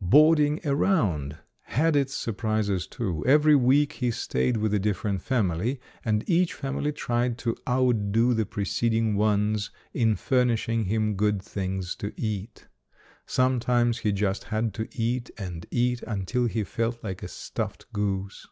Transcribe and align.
"Boarding 0.00 0.60
around" 0.64 1.38
had 1.62 1.96
its 1.96 2.14
surprises, 2.14 2.86
too. 2.86 3.24
Every 3.26 3.56
week 3.56 3.94
he 3.94 4.12
stayed 4.12 4.56
with 4.58 4.72
a 4.72 4.78
different 4.78 5.20
family, 5.20 5.80
and 6.04 6.22
each 6.30 6.54
family 6.54 6.92
tried 6.92 7.38
to 7.38 7.56
outdo 7.68 8.32
the 8.32 8.46
preceding 8.46 9.16
ones 9.16 9.72
in 9.92 10.14
furnishing 10.14 10.84
him 10.84 11.16
good 11.16 11.42
things 11.42 11.96
to 11.96 12.12
eat. 12.16 12.68
Sometimes 13.26 13.98
he 13.98 14.12
just 14.12 14.44
had 14.44 14.74
to 14.74 14.86
eat 14.92 15.28
and 15.36 15.66
eat 15.72 16.02
until 16.06 16.46
he 16.46 16.62
felt 16.62 17.02
like 17.02 17.24
a 17.24 17.26
stuffed 17.26 17.92
goose. 17.92 18.46